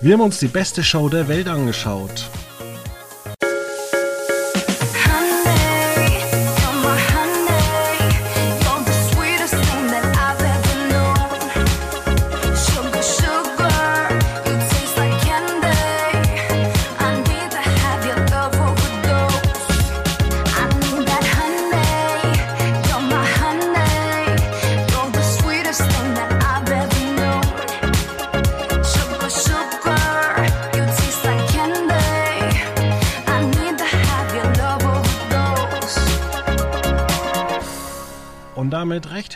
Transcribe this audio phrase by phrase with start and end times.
[0.00, 2.28] Wir haben uns die beste Show der Welt angeschaut.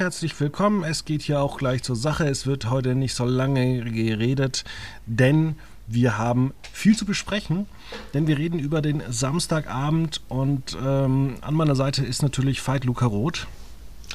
[0.07, 0.85] Herzlich willkommen.
[0.85, 2.29] Es geht hier auch gleich zur Sache.
[2.29, 4.63] Es wird heute nicht so lange geredet,
[5.05, 5.57] denn
[5.89, 7.67] wir haben viel zu besprechen,
[8.15, 13.05] denn wir reden über den Samstagabend und ähm, an meiner Seite ist natürlich Veit Luca
[13.05, 13.49] Roth.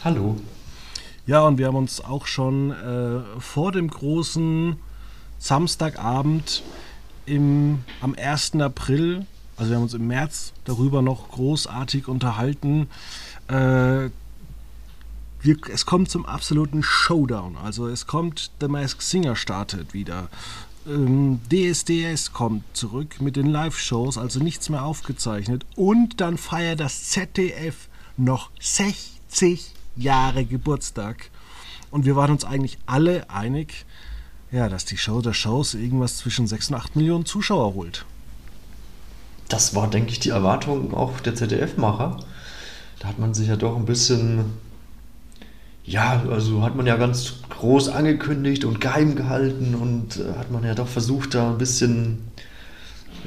[0.01, 0.39] Hallo.
[1.27, 4.77] Ja, und wir haben uns auch schon äh, vor dem großen
[5.39, 6.63] Samstagabend
[7.25, 8.55] im, am 1.
[8.61, 9.25] April,
[9.57, 12.87] also wir haben uns im März darüber noch großartig unterhalten,
[13.49, 14.09] äh,
[15.41, 17.57] wir, es kommt zum absoluten Showdown.
[17.57, 20.29] Also es kommt, The Mask Singer startet wieder.
[20.87, 25.65] Ähm, DSDS kommt zurück mit den Live-Shows, also nichts mehr aufgezeichnet.
[25.75, 31.29] Und dann feiert das ZDF noch 60 Jahre Geburtstag.
[31.89, 33.85] Und wir waren uns eigentlich alle einig,
[34.51, 38.05] ja, dass die Show der Shows irgendwas zwischen 6 und 8 Millionen Zuschauer holt.
[39.49, 42.19] Das war, denke ich, die Erwartung auch der ZDF-Macher.
[42.99, 44.45] Da hat man sich ja doch ein bisschen
[45.91, 50.63] ja, also hat man ja ganz groß angekündigt und geheim gehalten und äh, hat man
[50.63, 52.19] ja doch versucht, da ein bisschen,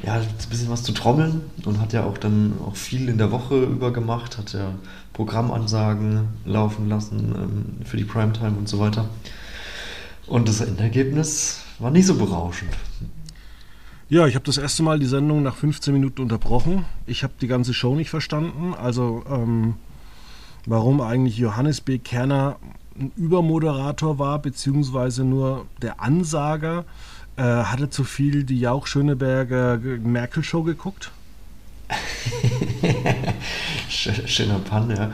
[0.03, 3.31] ja, ein bisschen was zu trommeln und hat ja auch dann auch viel in der
[3.31, 4.75] Woche über gemacht, hat ja
[5.13, 9.11] Programmansagen laufen lassen ähm, für die Primetime und so weiter.
[10.27, 12.73] Und das Endergebnis war nicht so berauschend.
[14.09, 16.87] Ja, ich habe das erste Mal die Sendung nach 15 Minuten unterbrochen.
[17.07, 18.73] Ich habe die ganze Show nicht verstanden.
[18.73, 19.75] Also ähm,
[20.67, 21.99] warum eigentlich Johannes B.
[21.99, 22.57] Kerner
[22.99, 26.85] ein Übermoderator war, beziehungsweise nur der Ansager.
[27.37, 31.11] Äh, hatte zu viel die Jauch Schöneberger Merkel-Show geguckt?
[33.89, 35.13] Schöner Pann, ja.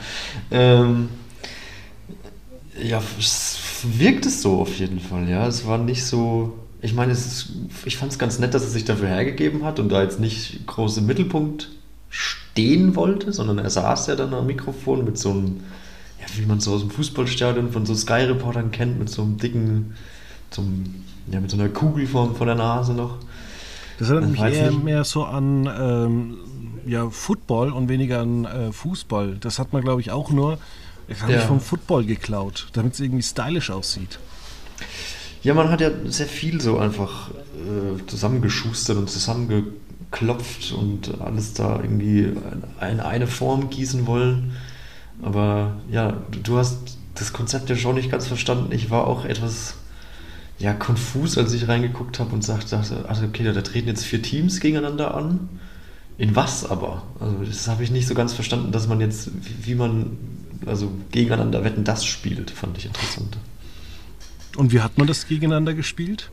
[0.51, 1.09] Ähm,
[2.83, 5.47] ja, es wirkt es so auf jeden Fall, ja.
[5.47, 6.59] Es war nicht so.
[6.83, 7.53] Ich meine, es ist,
[7.85, 10.67] ich fand es ganz nett, dass er sich dafür hergegeben hat und da jetzt nicht
[10.67, 11.71] groß im Mittelpunkt
[12.61, 15.61] stehen wollte, sondern er saß ja dann am Mikrofon mit so einem,
[16.21, 19.95] ja, wie man so aus dem Fußballstadion von so Sky-Reportern kennt, mit so einem dicken,
[20.51, 20.63] so
[21.31, 23.17] ja, mit so einer Kugel vor, vor der Nase noch.
[23.99, 26.39] Das erinnert mich eher mehr so an ähm,
[26.87, 29.37] ja, Football und weniger an äh, Fußball.
[29.41, 30.59] Das hat man, glaube ich, auch nur
[31.09, 31.39] das habe ja.
[31.41, 34.19] ich vom Football geklaut, damit es irgendwie stylisch aussieht.
[35.43, 39.65] Ja, man hat ja sehr viel so einfach äh, zusammengeschustert und zusammenge
[40.11, 42.33] klopft und alles da irgendwie
[42.81, 44.53] in eine Form gießen wollen.
[45.23, 48.73] Aber ja, du hast das Konzept ja schon nicht ganz verstanden.
[48.73, 49.75] Ich war auch etwas
[50.59, 54.61] ja, konfus, als ich reingeguckt habe und sagte, also okay, da treten jetzt vier Teams
[54.61, 55.49] gegeneinander an.
[56.19, 57.03] In was aber?
[57.19, 59.31] Also das habe ich nicht so ganz verstanden, dass man jetzt,
[59.65, 60.19] wie man
[60.67, 63.39] also gegeneinander Wetten das spielt, fand ich interessant.
[64.57, 66.31] Und wie hat man das gegeneinander gespielt?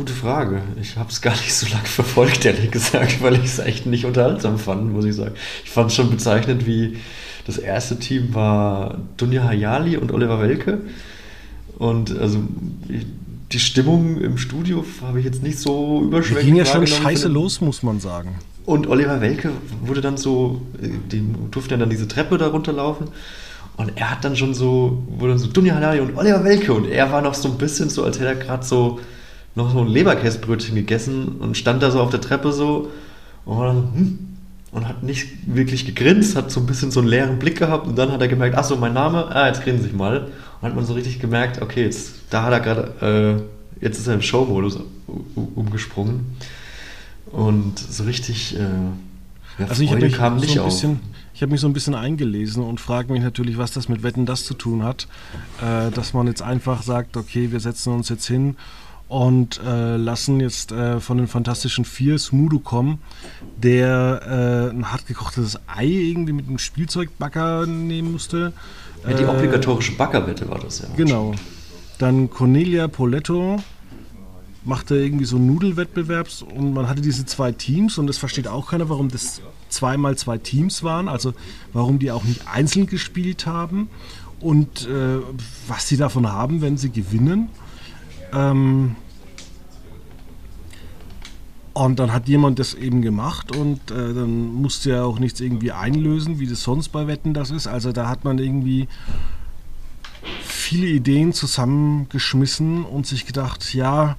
[0.00, 0.62] Gute Frage.
[0.80, 4.06] Ich habe es gar nicht so lange verfolgt, ehrlich gesagt, weil ich es echt nicht
[4.06, 5.34] unterhaltsam fand, muss ich sagen.
[5.62, 6.96] Ich fand es schon bezeichnend, wie
[7.46, 10.80] das erste Team war Dunja Hayali und Oliver Welke.
[11.78, 12.38] Und also
[13.52, 16.46] die Stimmung im Studio habe ich jetzt nicht so überschwänglich.
[16.46, 18.36] Ging ja schon scheiße los, muss man sagen.
[18.64, 19.50] Und Oliver Welke
[19.84, 20.62] wurde dann so,
[21.12, 23.08] die durfte dann diese Treppe da runterlaufen.
[23.76, 26.72] Und er hat dann schon so, wurde dann so Dunja Hayali und Oliver Welke.
[26.72, 28.98] Und er war noch so ein bisschen so, als hätte er gerade so
[29.60, 32.90] noch so ein Leberkäsebrötchen gegessen und stand da so auf der Treppe so
[33.44, 34.18] und, dann, hm,
[34.72, 37.96] und hat nicht wirklich gegrinst, hat so ein bisschen so einen leeren Blick gehabt und
[37.96, 40.28] dann hat er gemerkt, ach so, mein Name, ah, jetzt grinse ich mal.
[40.60, 43.42] Und hat man so richtig gemerkt, okay, jetzt, da hat er gerade,
[43.80, 44.78] äh, jetzt ist er im Showmodus
[45.34, 46.36] umgesprungen.
[47.32, 48.60] Und so richtig, äh,
[49.58, 51.00] ja, also ich habe mich, kam nicht so ein bisschen,
[51.34, 54.26] ich habe mich so ein bisschen eingelesen und frage mich natürlich, was das mit Wetten
[54.26, 55.06] das zu tun hat,
[55.60, 58.56] äh, dass man jetzt einfach sagt, okay, wir setzen uns jetzt hin
[59.10, 63.00] und äh, lassen jetzt äh, von den Fantastischen Vier Smudo kommen,
[63.56, 68.52] der äh, ein hart gekochtes Ei irgendwie mit einem Spielzeugbagger nehmen musste.
[69.04, 70.86] Ja, die äh, obligatorische Backerwette war das ja.
[70.96, 71.34] Genau.
[71.98, 73.58] Dann Cornelia Poletto
[74.64, 78.70] machte irgendwie so einen Nudelwettbewerbs und man hatte diese zwei Teams und es versteht auch
[78.70, 79.40] keiner, warum das
[79.70, 81.34] zweimal zwei Teams waren, also
[81.72, 83.90] warum die auch nicht einzeln gespielt haben
[84.38, 85.18] und äh,
[85.66, 87.48] was sie davon haben, wenn sie gewinnen.
[88.32, 88.96] Ähm,
[91.72, 95.72] Und dann hat jemand das eben gemacht und äh, dann musste er auch nichts irgendwie
[95.72, 97.68] einlösen, wie das sonst bei Wetten das ist.
[97.68, 98.88] Also da hat man irgendwie
[100.42, 104.16] viele Ideen zusammengeschmissen und sich gedacht, ja,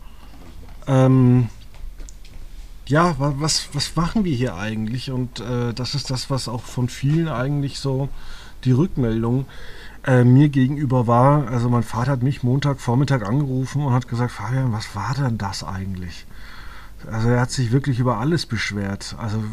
[0.87, 1.49] ähm,
[2.87, 5.11] ja, was, was machen wir hier eigentlich?
[5.11, 8.09] Und äh, das ist das, was auch von vielen eigentlich so
[8.63, 9.45] die Rückmeldung äh,
[10.07, 11.47] mir gegenüber war.
[11.47, 15.63] Also mein Vater hat mich Montagvormittag angerufen und hat gesagt, Fabian, was war denn das
[15.63, 16.25] eigentlich?
[17.11, 19.15] Also er hat sich wirklich über alles beschwert.
[19.19, 19.43] Also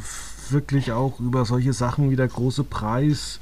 [0.51, 3.41] wirklich auch über solche Sachen wie der große Preis,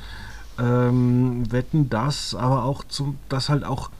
[0.58, 3.90] ähm, Wetten das, aber auch zum, dass halt auch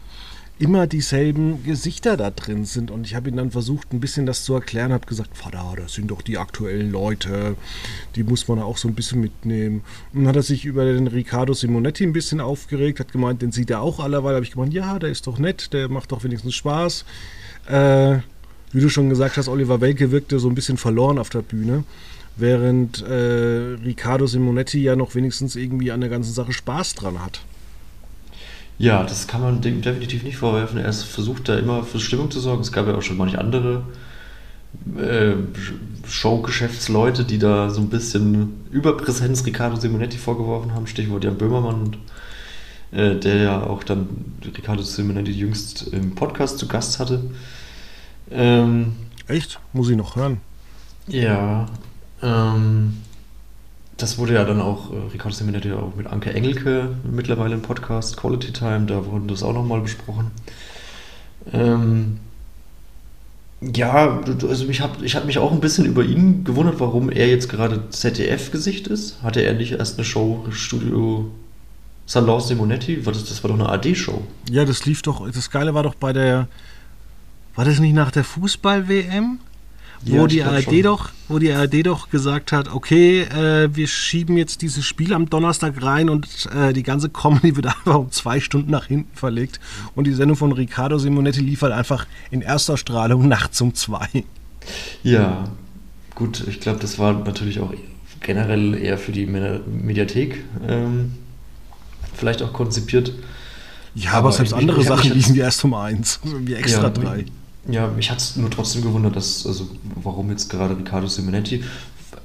[0.58, 2.90] immer dieselben Gesichter da drin sind.
[2.90, 5.94] Und ich habe ihn dann versucht, ein bisschen das zu erklären, habe gesagt, Vater, das
[5.94, 7.56] sind doch die aktuellen Leute,
[8.14, 9.82] die muss man auch so ein bisschen mitnehmen.
[10.12, 13.52] Und dann hat er sich über den Riccardo Simonetti ein bisschen aufgeregt, hat gemeint, den
[13.52, 14.34] sieht er auch allerweil.
[14.34, 17.04] habe ich gemeint, ja, der ist doch nett, der macht doch wenigstens Spaß.
[17.68, 18.18] Äh,
[18.72, 21.84] wie du schon gesagt hast, Oliver Welke wirkte so ein bisschen verloren auf der Bühne,
[22.36, 27.42] während äh, Riccardo Simonetti ja noch wenigstens irgendwie an der ganzen Sache Spaß dran hat.
[28.78, 30.78] Ja, das kann man dem definitiv nicht vorwerfen.
[30.78, 32.60] Er versucht da immer für Stimmung zu sorgen.
[32.60, 33.84] Es gab ja auch schon manche andere
[34.98, 35.34] äh,
[36.06, 40.86] Showgeschäftsleute, die da so ein bisschen Überpräsenz Riccardo Simonetti vorgeworfen haben.
[40.86, 41.98] Stichwort Jan Böhmermann, und,
[42.92, 44.08] äh, der ja auch dann
[44.44, 47.22] Riccardo Simonetti jüngst im Podcast zu Gast hatte.
[48.30, 48.94] Ähm,
[49.28, 49.58] Echt?
[49.72, 50.40] Muss ich noch hören?
[51.08, 51.66] Ja.
[52.22, 52.98] Ähm,
[53.96, 58.16] das wurde ja dann auch, äh, Ricardo Seminetti auch mit Anke Engelke mittlerweile im Podcast,
[58.16, 60.30] Quality Time, da wurde das auch nochmal besprochen.
[61.52, 62.18] Ähm,
[63.60, 67.28] ja, also mich hab, ich habe mich auch ein bisschen über ihn gewundert, warum er
[67.28, 69.22] jetzt gerade ZDF-Gesicht ist.
[69.22, 71.30] Hatte er nicht erst eine Show, Studio
[72.04, 73.02] Salon Simonetti?
[73.02, 74.22] Das, das war doch eine AD-Show.
[74.50, 76.48] Ja, das lief doch, das Geile war doch bei der,
[77.54, 79.38] war das nicht nach der Fußball-WM?
[80.02, 84.36] Wo, ja, die ARD doch, wo die ARD doch gesagt hat, okay, äh, wir schieben
[84.36, 88.40] jetzt dieses Spiel am Donnerstag rein und äh, die ganze Comedy wird einfach um zwei
[88.40, 89.60] Stunden nach hinten verlegt.
[89.94, 94.08] Und die Sendung von Riccardo Simonetti liefert einfach in erster Strahlung nachts um zwei.
[95.02, 95.44] Ja,
[96.14, 97.72] gut, ich glaube, das war natürlich auch
[98.20, 101.12] generell eher für die Mediathek ähm,
[102.14, 103.12] vielleicht auch konzipiert.
[103.94, 107.24] Ja, aber, aber selbst andere Sachen liefen die erst um eins, wie extra ja, drei.
[107.68, 109.68] Ja, mich hat es nur trotzdem gewundert, dass, also
[110.02, 111.64] warum jetzt gerade Riccardo Simonetti,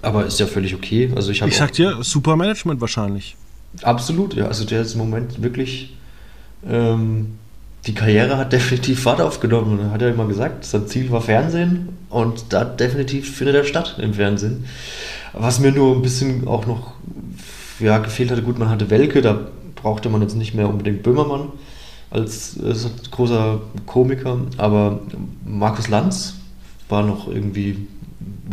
[0.02, 1.12] aber ist ja völlig okay.
[1.16, 3.36] Also ich ich sag dir, super Management wahrscheinlich.
[3.82, 4.46] Absolut, ja.
[4.46, 5.96] Also der ist im Moment wirklich,
[6.68, 7.38] ähm,
[7.86, 9.80] die Karriere hat definitiv Fahrt aufgenommen.
[9.80, 13.98] Und hat er immer gesagt, sein Ziel war Fernsehen und da definitiv findet er statt
[14.00, 14.66] im Fernsehen.
[15.34, 16.94] Was mir nur ein bisschen auch noch
[17.80, 21.50] ja, gefehlt hatte, gut, man hatte Welke, da brauchte man jetzt nicht mehr unbedingt Böhmermann
[22.12, 22.58] als
[23.10, 25.00] großer Komiker, aber
[25.46, 26.36] Markus Lanz
[26.90, 27.88] war noch irgendwie,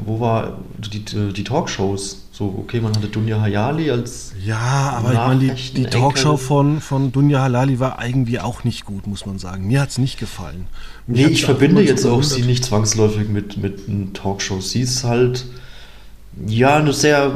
[0.04, 2.28] wo war die, die Talkshows?
[2.30, 4.32] So, okay, man hatte Dunja Hayali als.
[4.44, 8.84] Ja, aber ich meine, die, die Talkshow von, von Dunja Halali war irgendwie auch nicht
[8.84, 9.66] gut, muss man sagen.
[9.66, 10.68] Mir hat es nicht gefallen.
[11.08, 14.60] Mich nee, ich verbinde jetzt auch sie nicht zwangsläufig mit, mit einer Talkshow.
[14.60, 15.46] Sie ist halt,
[16.46, 17.32] ja, eine sehr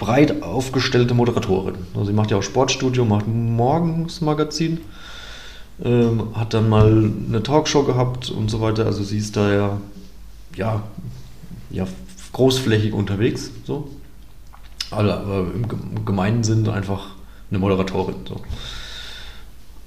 [0.00, 1.76] breit aufgestellte Moderatorin.
[1.94, 4.80] Also sie macht ja auch Sportstudio, macht ein Morgensmagazin
[5.82, 8.86] ähm, hat dann mal eine Talkshow gehabt und so weiter.
[8.86, 9.80] Also sie ist da ja,
[10.56, 10.82] ja,
[11.70, 11.86] ja
[12.32, 13.50] großflächig unterwegs.
[13.64, 13.88] So.
[14.90, 17.10] Aber im gemeinen Sinn einfach
[17.50, 18.16] eine Moderatorin.
[18.28, 18.40] So.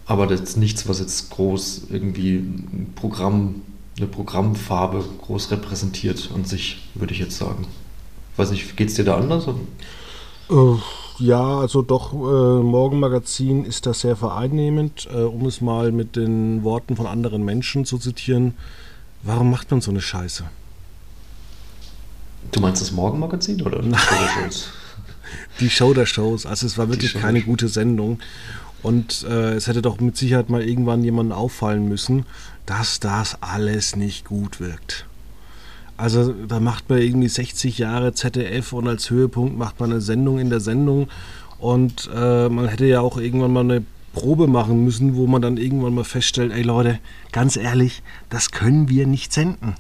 [0.06, 3.62] Aber das ist nichts, was jetzt groß irgendwie ein Programm,
[3.98, 7.68] eine Programmfarbe groß repräsentiert an sich, würde ich jetzt sagen.
[8.36, 9.48] Weiß nicht, geht es dir da anders?
[10.50, 10.80] Uh
[11.20, 12.16] ja, also doch, äh,
[12.64, 15.08] Morgenmagazin ist da sehr vereinnehmend.
[15.14, 18.56] Äh, um es mal mit den Worten von anderen Menschen zu zitieren,
[19.22, 20.44] warum macht man so eine Scheiße?
[22.52, 24.70] Du meinst das Morgenmagazin oder die Show der Shows?
[25.60, 26.46] Die Show der Shows.
[26.46, 28.20] Also es war wirklich keine gute Sendung.
[28.84, 32.26] Und äh, es hätte doch mit Sicherheit mal irgendwann jemandem auffallen müssen,
[32.66, 35.06] dass das alles nicht gut wirkt.
[35.98, 40.40] Also da macht man irgendwie 60 Jahre ZDF und als Höhepunkt macht man eine Sendung
[40.40, 41.08] in der Sendung
[41.60, 45.58] und äh, man hätte ja auch irgendwann mal eine Probe machen müssen, wo man dann
[45.58, 47.00] irgendwann mal feststellt, ey Leute,
[47.32, 49.76] ganz ehrlich, das können wir nicht senden.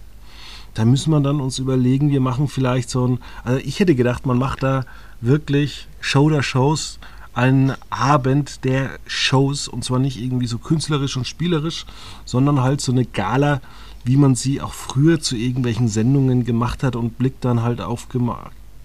[0.74, 4.26] Da müssen wir dann uns überlegen, wir machen vielleicht so ein, also ich hätte gedacht,
[4.26, 4.86] man macht da
[5.22, 7.00] wirklich Show der Shows,
[7.36, 11.86] einen Abend der Shows und zwar nicht irgendwie so künstlerisch und spielerisch,
[12.26, 13.62] sondern halt so eine Gala,
[14.04, 18.08] wie man sie auch früher zu irgendwelchen Sendungen gemacht hat und blickt dann halt auf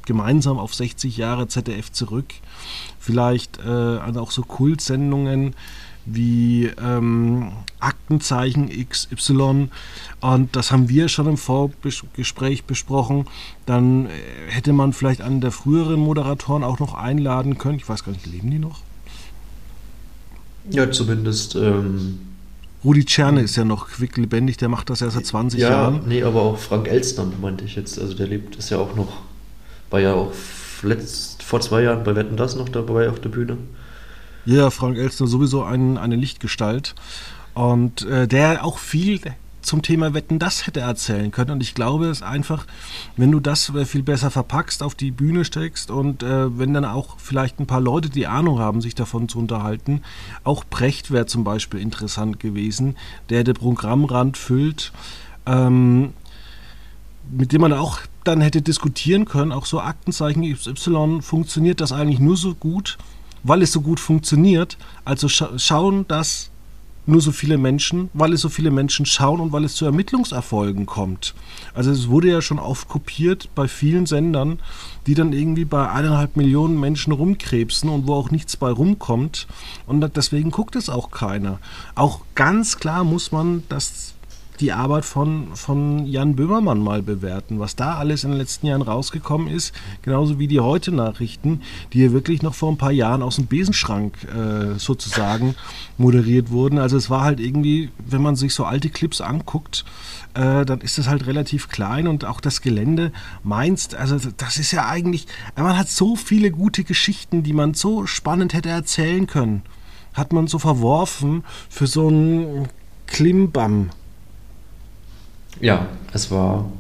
[0.05, 2.35] gemeinsam auf 60 Jahre ZDF zurück.
[2.99, 5.55] Vielleicht äh, auch so Kultsendungen
[6.13, 9.69] wie ähm, Aktenzeichen XY.
[10.21, 13.27] Und das haben wir schon im Vorgespräch besprochen.
[13.67, 14.11] Dann äh,
[14.49, 17.77] hätte man vielleicht einen der früheren Moderatoren auch noch einladen können.
[17.77, 18.81] Ich weiß gar nicht, leben die noch?
[20.71, 21.55] Ja, zumindest.
[21.57, 22.21] Ähm,
[22.85, 26.03] Rudi Czerne ist ja noch quicklebendig, der macht das ja seit 20 ja, Jahren.
[26.07, 27.99] Nee, aber auch Frank Elstner meinte ich jetzt.
[27.99, 29.09] Also der lebt, ist ja auch noch,
[29.91, 30.33] war ja auch
[30.83, 33.59] letzt, vor zwei Jahren bei Wetten das noch dabei auf der Bühne.
[34.45, 36.95] Ja, Frank Elstner sowieso ein, eine Lichtgestalt.
[37.55, 39.21] Und äh, der auch viel
[39.69, 41.51] zum Thema Wetten das hätte erzählen können.
[41.51, 42.67] Und ich glaube, es einfach,
[43.17, 46.87] wenn du das äh, viel besser verpackst, auf die Bühne steckst und äh, wenn dann
[46.87, 50.03] auch vielleicht ein paar Leute, die Ahnung haben, sich davon zu unterhalten,
[50.43, 52.97] auch Brecht wäre zum Beispiel interessant gewesen,
[53.29, 54.93] der den Programmrand füllt,
[55.45, 56.15] ähm,
[57.31, 62.21] mit dem man auch dann hätte diskutieren können, auch so Aktenzeichen XY, funktioniert das eigentlich
[62.21, 62.97] nur so gut,
[63.43, 64.79] weil es so gut funktioniert.
[65.05, 66.51] Also scha schauen, dass
[67.09, 70.85] nur so viele Menschen, weil es so viele Menschen schauen und weil es zu Ermittlungserfolgen
[70.85, 71.35] kommt.
[71.73, 74.61] Also es wurde ja schon oft kopiert bei vielen Sendern,
[75.07, 79.47] die dann irgendwie bei eineinhalb Millionen Menschen rumkrebsen und wo auch nichts bei rumkommt.
[79.87, 81.61] Und deswegen guckt es auch keiner.
[81.95, 84.15] Auch ganz klar muss man das
[84.61, 88.83] die Arbeit von, von Jan Böhmermann mal bewerten, was da alles in den letzten Jahren
[88.83, 91.63] rausgekommen ist, genauso wie die heute Nachrichten,
[91.93, 95.55] die ja wirklich noch vor ein paar Jahren aus dem Besenschrank äh, sozusagen
[95.97, 96.79] moderiert wurden.
[96.79, 99.85] Also es war halt irgendwie, wenn man sich so alte Clips anguckt,
[100.35, 103.13] äh, dann ist das halt relativ klein und auch das Gelände
[103.43, 108.07] meinst, also das ist ja eigentlich, man hat so viele gute Geschichten, die man so
[108.07, 109.63] spannend hätte erzählen können
[110.19, 112.69] hat man so verworfen für so ein
[113.07, 113.91] Klimbam.
[115.61, 116.71] Ja, es war,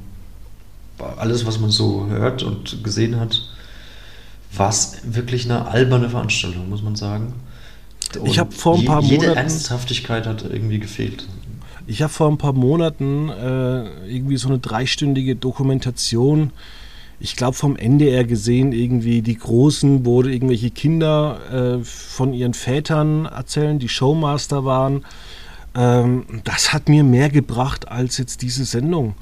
[0.98, 3.42] war alles, was man so hört und gesehen hat,
[4.52, 7.34] war es wirklich eine alberne Veranstaltung, muss man sagen.
[8.18, 9.38] Und ich habe vor ein paar je, jede Monaten.
[9.38, 11.26] Ernsthaftigkeit hat irgendwie gefehlt.
[11.86, 16.52] Ich habe vor ein paar Monaten äh, irgendwie so eine dreistündige Dokumentation,
[17.20, 23.26] ich glaube vom NDR gesehen, irgendwie die Großen, wo irgendwelche Kinder äh, von ihren Vätern
[23.26, 25.04] erzählen, die Showmaster waren
[25.78, 29.14] ähm, das hat mir mehr gebracht, als jetzt diese Sendung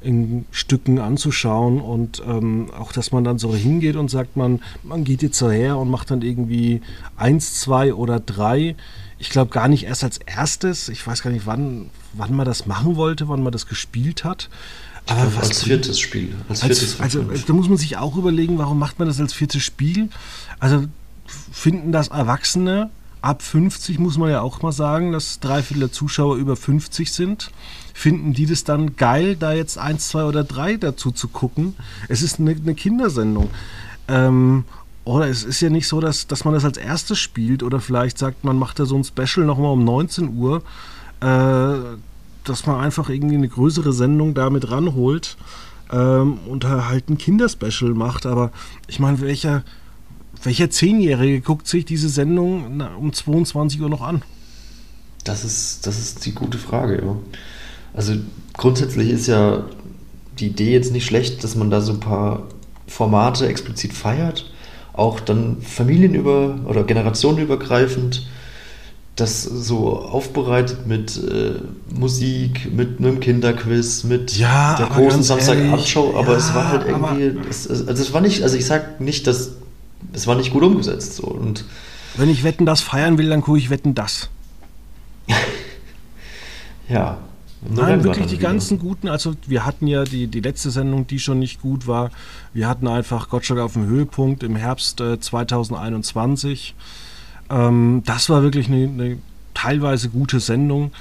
[0.00, 5.02] in Stücken anzuschauen und ähm, auch, dass man dann so hingeht und sagt, man, man
[5.02, 6.80] geht jetzt so her und macht dann irgendwie
[7.16, 8.76] eins, zwei oder drei.
[9.18, 10.88] Ich glaube gar nicht erst als erstes.
[10.90, 14.48] Ich weiß gar nicht, wann, wann man das machen wollte, wann man das gespielt hat.
[15.06, 16.36] Aber glaub, was als viertes Spiel.
[16.48, 19.32] Als viertes als, also da muss man sich auch überlegen, warum macht man das als
[19.32, 20.10] viertes Spiel?
[20.60, 20.84] Also
[21.50, 22.90] finden das Erwachsene
[23.26, 27.10] ab 50 muss man ja auch mal sagen, dass drei Viertel der Zuschauer über 50
[27.10, 27.50] sind.
[27.92, 31.74] Finden die das dann geil, da jetzt eins, zwei oder drei dazu zu gucken?
[32.08, 33.50] Es ist eine, eine Kindersendung.
[34.06, 34.64] Ähm,
[35.04, 38.16] oder es ist ja nicht so, dass, dass man das als erstes spielt oder vielleicht
[38.16, 40.62] sagt, man macht da so ein Special nochmal um 19 Uhr,
[41.20, 41.96] äh,
[42.44, 45.36] dass man einfach irgendwie eine größere Sendung damit ranholt
[45.90, 48.24] ähm, und halt ein Kinderspecial macht.
[48.24, 48.52] Aber
[48.86, 49.64] ich meine, welcher,
[50.42, 54.22] welcher Zehnjährige guckt sich diese Sendung um 22 Uhr noch an?
[55.24, 57.16] Das ist, das ist die gute Frage, ja.
[57.94, 58.14] Also
[58.56, 59.64] grundsätzlich ist ja
[60.38, 62.44] die Idee jetzt nicht schlecht, dass man da so ein paar
[62.86, 64.52] Formate explizit feiert,
[64.92, 68.26] auch dann familienüber oder generationenübergreifend
[69.16, 71.54] das so aufbereitet mit äh,
[71.98, 77.48] Musik, mit einem Kinderquiz, mit ja, der großen Samstagabendshow, aber ja, es war halt irgendwie,
[77.48, 79.52] es, also es war nicht, also ich sag nicht, dass
[80.12, 81.16] es war nicht gut umgesetzt.
[81.16, 81.26] So.
[81.26, 81.64] Und
[82.16, 84.30] Wenn ich Wetten das feiern will, dann gucke ich Wetten das.
[86.88, 87.18] ja.
[87.68, 88.48] Nein, wirklich die wieder.
[88.48, 92.10] ganzen guten, also wir hatten ja die, die letzte Sendung, die schon nicht gut war.
[92.52, 96.74] Wir hatten einfach Gottschalk auf dem Höhepunkt im Herbst äh, 2021.
[97.50, 99.18] Ähm, das war wirklich eine, eine
[99.54, 100.92] teilweise gute Sendung.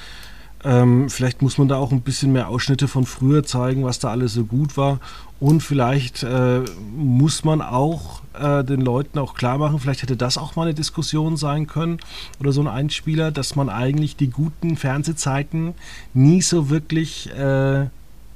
[0.63, 4.09] Ähm, vielleicht muss man da auch ein bisschen mehr Ausschnitte von früher zeigen, was da
[4.09, 4.99] alles so gut war.
[5.39, 6.61] Und vielleicht äh,
[6.95, 10.73] muss man auch äh, den Leuten auch klar machen, vielleicht hätte das auch mal eine
[10.73, 11.99] Diskussion sein können
[12.39, 15.73] oder so ein Einspieler, dass man eigentlich die guten Fernsehzeiten
[16.13, 17.87] nie so wirklich äh,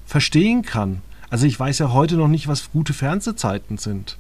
[0.06, 1.02] verstehen kann.
[1.30, 4.18] Also ich weiß ja heute noch nicht, was gute Fernsehzeiten sind.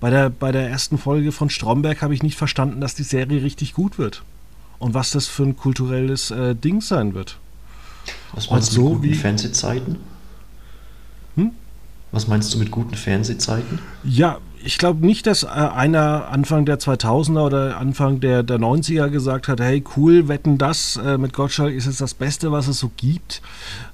[0.00, 3.42] Bei der, bei der ersten Folge von Stromberg habe ich nicht verstanden, dass die Serie
[3.42, 4.22] richtig gut wird.
[4.78, 7.38] Und was das für ein kulturelles äh, Ding sein wird.
[8.32, 9.96] Was meinst Und du mit guten Fernsehzeiten?
[11.36, 11.50] Hm?
[12.12, 13.78] Was meinst du mit guten Fernsehzeiten?
[14.04, 19.08] Ja, ich glaube nicht, dass äh, einer Anfang der 2000er oder Anfang der, der 90er
[19.08, 22.78] gesagt hat, hey cool, wetten das äh, mit Gottschalk ist jetzt das Beste, was es
[22.78, 23.42] so gibt,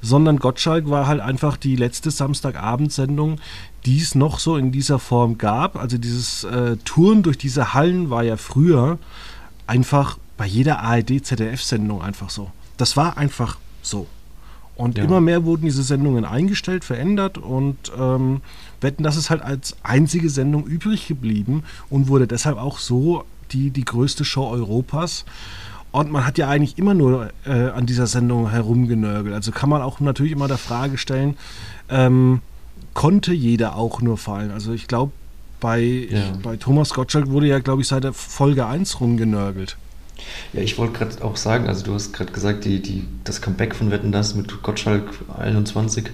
[0.01, 3.39] sondern Gottschalk war halt einfach die letzte Samstagabendsendung,
[3.87, 5.77] die es noch so in dieser Form gab.
[5.77, 8.99] Also dieses äh, Touren durch diese Hallen war ja früher
[9.67, 12.51] einfach bei jeder ARD-ZDF-Sendung einfach so.
[12.77, 14.07] Das war einfach so.
[14.77, 15.05] Und Ja.
[15.05, 18.41] immer mehr wurden diese Sendungen eingestellt, verändert und ähm,
[18.81, 23.71] Wetten, das ist halt als einzige Sendung übrig geblieben und wurde deshalb auch so die,
[23.71, 25.25] die größte Show Europas.
[25.93, 29.35] Und man hat ja eigentlich immer nur äh, an dieser Sendung herumgenörgelt.
[29.35, 31.37] Also kann man auch natürlich immer der Frage stellen,
[31.89, 32.43] ähm,
[32.95, 34.53] konnte jeder auch nur fallen?
[34.53, 35.13] Also ich glaube,
[35.59, 36.33] bei, Ja.
[36.43, 39.77] bei Thomas Gottschalk wurde ja, glaube ich, seit der Folge 1 rumgenörgelt.
[40.53, 43.75] Ja, ich wollte gerade auch sagen, also du hast gerade gesagt, die, die, das Comeback
[43.75, 45.09] von Wetten das mit Gottschalk
[45.39, 46.11] 21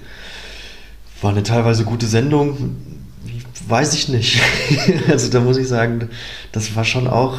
[1.22, 2.76] war eine teilweise gute Sendung.
[3.68, 4.40] Weiß ich nicht.
[5.08, 6.08] also da muss ich sagen,
[6.52, 7.38] das war schon auch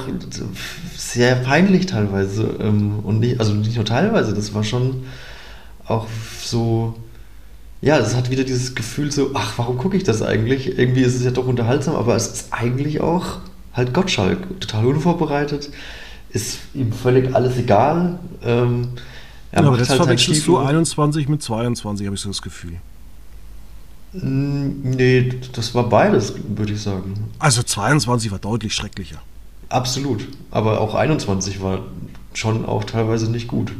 [0.96, 2.56] sehr peinlich teilweise.
[2.60, 5.06] ähm, Und nicht, also nicht nur teilweise, das war schon
[5.86, 6.08] auch
[6.44, 6.96] so.
[7.80, 10.78] Ja, es hat wieder dieses Gefühl so, ach, warum gucke ich das eigentlich?
[10.80, 13.38] Irgendwie ist es ja doch unterhaltsam, aber es ist eigentlich auch
[13.72, 15.70] halt Gottschalk, total unvorbereitet,
[16.32, 18.18] ist ihm völlig alles egal.
[18.44, 18.90] Ähm,
[19.52, 22.78] er aber das halt verwechselst du Stiefel- 21 mit 22, habe ich so das Gefühl.
[24.22, 27.14] Mm, Nee, das war beides, würde ich sagen.
[27.40, 29.22] Also 22 war deutlich schrecklicher.
[29.70, 30.28] Absolut.
[30.52, 31.82] Aber auch 21 war
[32.34, 33.74] schon auch teilweise nicht gut.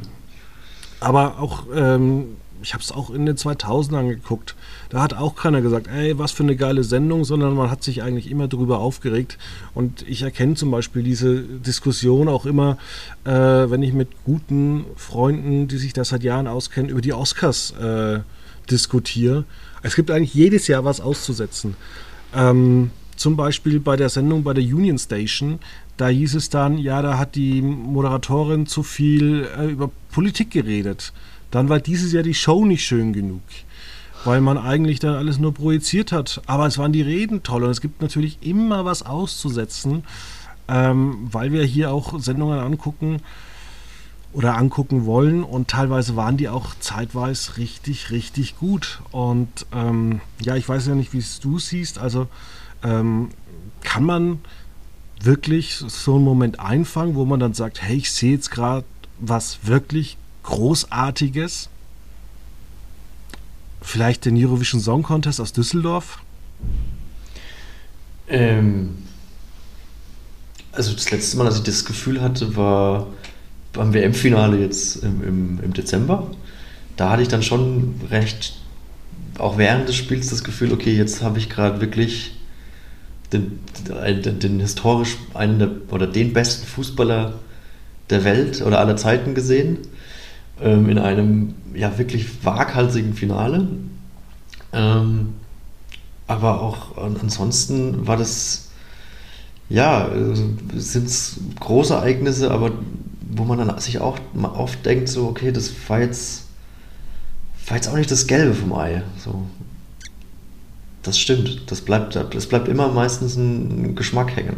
[1.00, 2.26] Aber auch, ähm,
[2.62, 4.56] ich habe es auch in den 2000ern geguckt.
[4.90, 8.02] Da hat auch keiner gesagt, ey, was für eine geile Sendung, sondern man hat sich
[8.02, 9.38] eigentlich immer darüber aufgeregt.
[9.76, 12.78] Und ich erkenne zum Beispiel diese Diskussion auch immer,
[13.26, 17.72] äh, wenn ich mit guten Freunden, die sich da seit Jahren auskennen, über die Oscars
[17.80, 18.20] äh,
[18.72, 19.46] diskutiere.
[19.82, 21.76] Es gibt eigentlich jedes Jahr was auszusetzen.
[22.36, 25.60] Ähm, zum Beispiel bei der Sendung bei der Union Station,
[25.98, 31.14] da hieß es dann, ja, da hat die Moderatorin zu viel äh, über Politik geredet.
[31.50, 33.42] Dann war dieses Jahr die Show nicht schön genug,
[34.24, 36.42] weil man eigentlich dann alles nur projiziert hat.
[36.46, 40.04] Aber es waren die Reden toll und es gibt natürlich immer was auszusetzen,
[40.68, 43.22] ähm, weil wir hier auch Sendungen angucken
[44.34, 49.02] oder angucken wollen und teilweise waren die auch zeitweise richtig, richtig gut.
[49.12, 51.98] Und ähm, ja, ich weiß ja nicht, wie es du siehst.
[51.98, 52.28] Also
[52.84, 53.30] ähm,
[53.82, 54.40] kann man
[55.22, 58.86] wirklich so einen Moment einfangen, wo man dann sagt, hey, ich sehe jetzt gerade
[59.20, 61.70] was wirklich Großartiges?
[63.82, 66.20] Vielleicht den Eurovision Song Contest aus Düsseldorf?
[68.28, 68.98] Ähm,
[70.72, 73.08] also das letzte Mal, als ich das Gefühl hatte, war
[73.78, 76.30] beim WM-Finale jetzt im, im, im Dezember.
[76.98, 78.56] Da hatte ich dann schon recht,
[79.38, 82.34] auch während des Spiels, das Gefühl, okay, jetzt habe ich gerade wirklich
[83.34, 83.60] den,
[84.24, 87.34] den, den historisch einen der, oder den besten Fußballer
[88.10, 89.80] der Welt oder aller Zeiten gesehen.
[90.62, 93.68] Ähm, in einem ja wirklich waghalsigen Finale.
[94.74, 95.34] Ähm,
[96.26, 98.70] aber auch an- ansonsten war das,
[99.70, 100.10] ja,
[100.74, 102.72] sind es große Ereignisse, aber
[103.30, 106.46] wo man dann sich auch oft denkt, so, okay, das war jetzt,
[107.68, 109.04] war jetzt auch nicht das Gelbe vom Ei.
[109.24, 109.44] So.
[111.04, 114.58] Das stimmt, das bleibt, das bleibt immer meistens ein Geschmack hängen.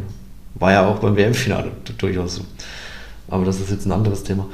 [0.55, 2.41] War ja auch beim WM-Finale durchaus so.
[3.27, 4.47] Aber das ist jetzt ein anderes Thema.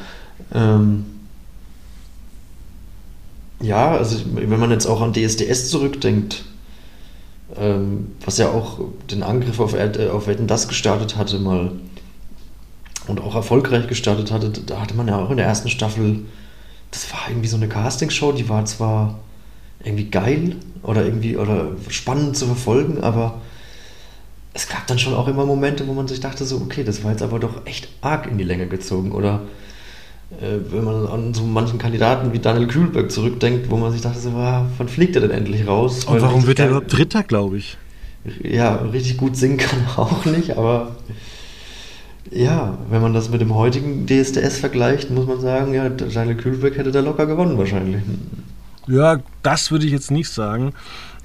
[0.53, 1.05] Ähm,
[3.61, 6.43] ja, also wenn man jetzt auch an DSDS zurückdenkt,
[7.55, 11.71] ähm, was ja auch den Angriff auf, Erd- auf Wetten das gestartet hatte mal
[13.07, 16.21] und auch erfolgreich gestartet hatte, da hatte man ja auch in der ersten Staffel,
[16.91, 19.19] das war irgendwie so eine Castingshow, die war zwar
[19.83, 23.41] irgendwie geil oder irgendwie oder spannend zu verfolgen, aber
[24.53, 27.11] es gab dann schon auch immer Momente, wo man sich dachte so, okay, das war
[27.11, 29.41] jetzt aber doch echt arg in die Länge gezogen oder
[30.39, 34.19] äh, wenn man an so manchen Kandidaten wie Daniel Kühlberg zurückdenkt, wo man sich dachte
[34.19, 36.05] so, ah, wann fliegt er denn endlich raus?
[36.05, 37.77] Und warum wird er überhaupt Dritter, glaube ich?
[38.43, 40.95] ja, richtig gut singen kann er auch nicht, aber
[42.31, 46.77] ja, wenn man das mit dem heutigen DSDS vergleicht, muss man sagen, ja, Daniel Kühlberg
[46.77, 48.01] hätte da locker gewonnen wahrscheinlich.
[48.87, 50.73] Ja, das würde ich jetzt nicht sagen.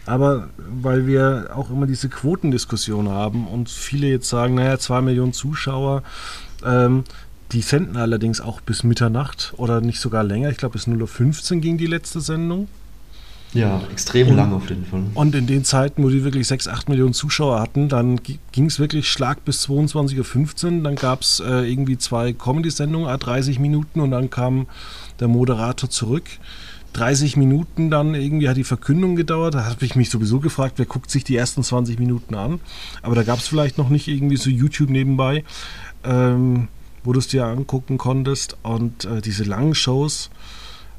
[0.06, 5.32] Aber weil wir auch immer diese Quotendiskussion haben und viele jetzt sagen, naja, zwei Millionen
[5.32, 6.02] Zuschauer,
[6.64, 7.04] ähm,
[7.52, 10.50] die senden allerdings auch bis Mitternacht oder nicht sogar länger.
[10.50, 12.68] Ich glaube, bis 0.15 Uhr ging die letzte Sendung.
[13.52, 15.02] Ja, extrem Und- lang auf jeden Fall.
[15.14, 18.20] Und in den Zeiten, wo die wirklich 6, 8 Millionen Zuschauer hatten, dann
[18.52, 20.82] ging es wirklich Schlag bis 22.15 Uhr.
[20.84, 24.66] Dann gab es äh, irgendwie zwei Comedy-Sendungen, a 30 Minuten und dann kam
[25.18, 26.24] der Moderator zurück.
[26.92, 29.54] 30 Minuten dann irgendwie hat die Verkündung gedauert.
[29.54, 32.60] Da habe ich mich sowieso gefragt, wer guckt sich die ersten 20 Minuten an.
[33.02, 35.44] Aber da gab es vielleicht noch nicht irgendwie so YouTube nebenbei,
[36.04, 36.68] ähm,
[37.04, 38.56] wo du es dir angucken konntest.
[38.62, 40.30] Und äh, diese langen Shows,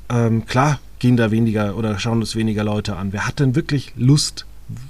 [0.09, 3.11] ähm, klar gehen da weniger oder schauen das weniger Leute an.
[3.11, 4.45] Wer hat denn wirklich Lust?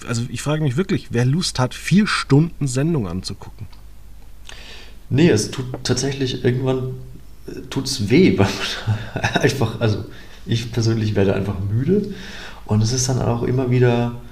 [0.05, 3.65] Also ich frage mich wirklich, wer Lust hat, vier Stunden Sendung anzugucken?
[5.09, 6.95] Nee, es tut tatsächlich irgendwann
[7.69, 10.03] tut es weh, weil man einfach, also
[10.45, 12.13] ich persönlich werde einfach müde
[12.65, 14.30] und es ist dann auch immer wieder, äh,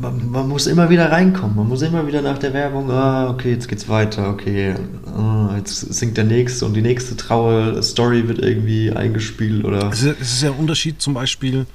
[0.00, 3.52] man, man, muss immer wieder reinkommen, man muss immer wieder nach der Werbung, ah, okay,
[3.52, 4.74] jetzt geht's weiter, okay,
[5.06, 9.90] ah, jetzt singt der nächste und die nächste traue Story wird irgendwie eingespielt oder.
[9.92, 11.66] Es ist, es ist ja ein Unterschied zum Beispiel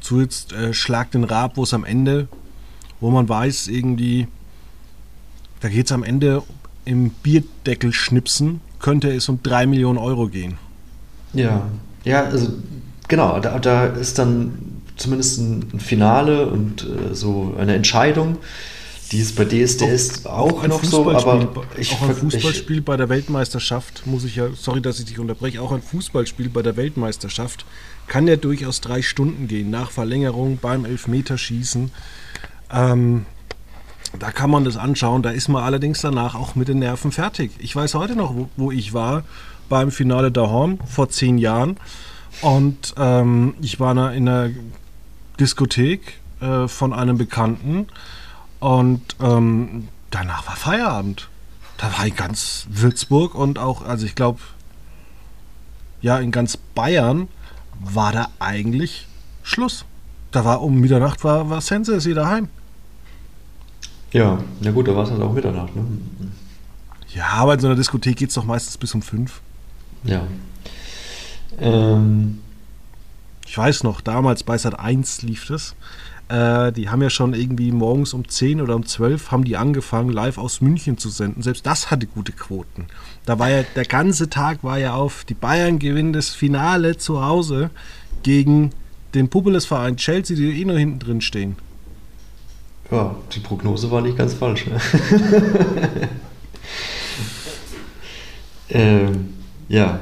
[0.00, 2.28] zu jetzt äh, Schlag den Rab, wo es am Ende,
[3.00, 4.28] wo man weiß, irgendwie,
[5.60, 6.42] da geht es am Ende
[6.84, 10.56] im Bierdeckel schnipsen, könnte es um 3 Millionen Euro gehen.
[11.32, 11.62] Ja,
[12.04, 12.52] ja, also
[13.08, 14.71] genau, da, da ist dann
[15.02, 18.38] zumindest ein Finale und äh, so eine Entscheidung.
[19.10, 22.96] Die ist bei DSDS auch, auch noch so, aber ich, auch ein Fußballspiel ich, bei
[22.96, 26.78] der Weltmeisterschaft muss ich ja, sorry, dass ich dich unterbreche, auch ein Fußballspiel bei der
[26.78, 27.66] Weltmeisterschaft
[28.06, 31.90] kann ja durchaus drei Stunden gehen nach Verlängerung beim Elfmeterschießen.
[32.72, 33.26] Ähm,
[34.18, 35.22] da kann man das anschauen.
[35.22, 37.52] Da ist man allerdings danach auch mit den Nerven fertig.
[37.58, 39.24] Ich weiß heute noch, wo, wo ich war
[39.68, 41.76] beim Finale der Horn vor zehn Jahren.
[42.40, 44.50] Und ähm, ich war in einer
[45.42, 47.88] Diskothek äh, von einem Bekannten.
[48.60, 51.28] Und ähm, danach war Feierabend.
[51.78, 54.38] Da war in ganz Würzburg und auch, also ich glaube,
[56.00, 57.26] ja, in ganz Bayern
[57.80, 59.08] war da eigentlich
[59.42, 59.84] Schluss.
[60.30, 62.48] Da war um Mitternacht war, war Sense ist wieder heim.
[64.12, 65.84] Ja, na gut, da war es halt auch Mitternacht, ne?
[67.14, 69.40] Ja, aber in so einer Diskothek geht es doch meistens bis um fünf.
[70.04, 70.22] Ja.
[71.58, 72.38] Ähm.
[73.52, 75.74] Ich weiß noch, damals bei Sat 1 lief das.
[76.30, 80.08] Äh, die haben ja schon irgendwie morgens um 10 oder um 12 haben die angefangen,
[80.08, 81.42] live aus München zu senden.
[81.42, 82.86] Selbst das hatte gute Quoten.
[83.26, 87.22] Da war ja, der ganze Tag war ja auf, die Bayern gewinnen das Finale zu
[87.22, 87.68] Hause
[88.22, 88.70] gegen
[89.12, 91.56] den Pupeles-Verein Chelsea, die eh nur hinten drin stehen.
[92.90, 94.64] Ja, die Prognose war nicht ganz falsch.
[94.66, 94.80] Ne?
[98.70, 99.34] ähm,
[99.68, 100.00] ja.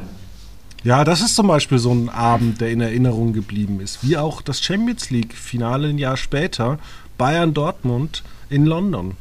[0.82, 4.02] Ja, das ist zum Beispiel so ein Abend, der in Erinnerung geblieben ist.
[4.02, 6.78] Wie auch das Champions League-Finale ein Jahr später,
[7.18, 9.16] Bayern-Dortmund in London.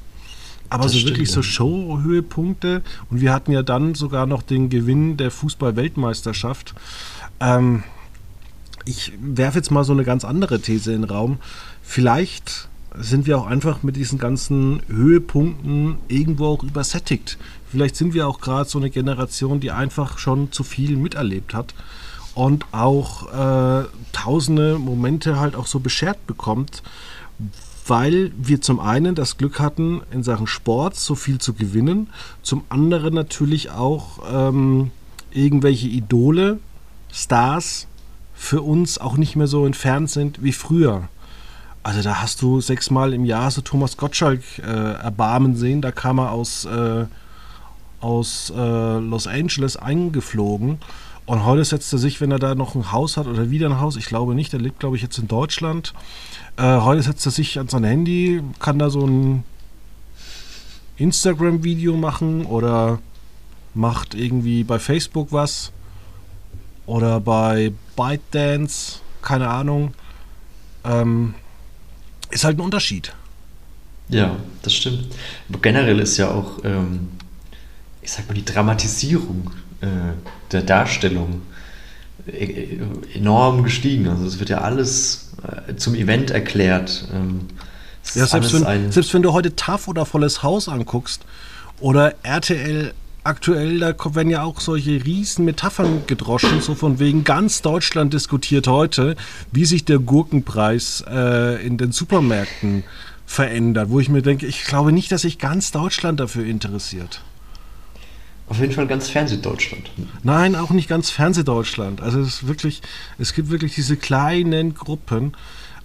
[0.69, 2.81] Aber das so stimmt, wirklich so Show-Höhepunkte.
[3.09, 6.75] Und wir hatten ja dann sogar noch den Gewinn der Fußball-Weltmeisterschaft.
[7.41, 7.83] Ähm,
[8.85, 11.39] ich werfe jetzt mal so eine ganz andere These in den Raum.
[11.81, 17.37] Vielleicht sind wir auch einfach mit diesen ganzen Höhepunkten irgendwo auch übersättigt.
[17.69, 21.73] Vielleicht sind wir auch gerade so eine Generation, die einfach schon zu viel miterlebt hat
[22.33, 26.83] und auch äh, tausende Momente halt auch so beschert bekommt,
[27.85, 32.09] weil wir zum einen das Glück hatten, in Sachen Sport so viel zu gewinnen,
[32.41, 34.91] zum anderen natürlich auch ähm,
[35.31, 36.59] irgendwelche Idole,
[37.11, 37.87] Stars
[38.33, 41.09] für uns auch nicht mehr so entfernt sind wie früher.
[41.81, 45.81] Also da hast du sechsmal im Jahr so Thomas Gottschalk äh, erbarmen sehen.
[45.81, 47.05] Da kam er aus, äh,
[48.01, 50.79] aus äh, Los Angeles eingeflogen.
[51.25, 53.79] Und heute setzt er sich, wenn er da noch ein Haus hat oder wieder ein
[53.79, 55.93] Haus, ich glaube nicht, er lebt, glaube ich, jetzt in Deutschland.
[56.57, 59.43] Äh, heute setzt er sich an sein Handy, kann da so ein
[60.97, 62.99] Instagram-Video machen oder
[63.73, 65.71] macht irgendwie bei Facebook was
[66.87, 69.93] oder bei ByteDance, keine Ahnung.
[70.83, 71.35] Ähm,
[72.29, 73.13] ist halt ein Unterschied.
[74.09, 75.07] Ja, das stimmt.
[75.49, 77.09] Aber generell ist ja auch, ähm,
[78.01, 79.87] ich sag mal, die Dramatisierung äh,
[80.51, 81.41] der Darstellung
[82.25, 82.79] äh,
[83.13, 84.07] enorm gestiegen.
[84.07, 85.31] Also es wird ja alles
[85.67, 87.07] äh, zum Event erklärt.
[87.13, 87.41] Ähm,
[88.15, 91.25] ja, selbst wenn, selbst wenn du heute TAF oder Volles Haus anguckst
[91.79, 97.61] oder RTL aktuell, da werden ja auch solche riesen Metaphern gedroschen, so von wegen ganz
[97.61, 99.15] Deutschland diskutiert heute,
[99.51, 102.83] wie sich der Gurkenpreis äh, in den Supermärkten
[103.25, 107.21] verändert, wo ich mir denke, ich glaube nicht, dass sich ganz Deutschland dafür interessiert.
[108.47, 109.91] Auf jeden Fall ganz Fernsehdeutschland.
[110.23, 112.01] Nein, auch nicht ganz Fernsehdeutschland.
[112.01, 112.81] Also es ist wirklich,
[113.19, 115.33] es gibt wirklich diese kleinen Gruppen,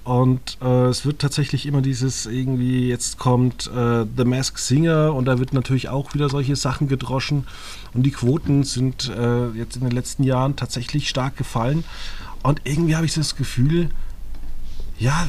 [0.05, 5.25] und äh, es wird tatsächlich immer dieses irgendwie, jetzt kommt äh, The Mask Singer und
[5.25, 7.47] da wird natürlich auch wieder solche Sachen gedroschen.
[7.95, 11.85] Und die Quoten sind äh, jetzt in den letzten Jahren tatsächlich stark gefallen.
[12.43, 13.89] Und irgendwie habe ich das Gefühl,
[14.99, 15.29] ja,